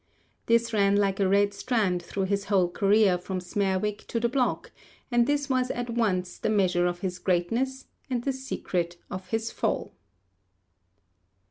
[0.47, 4.71] This ran like a red strand through his whole career from Smerwick to the block,
[5.11, 9.51] and this was at once the measure of his greatness and the secret of his
[9.51, 9.93] fall.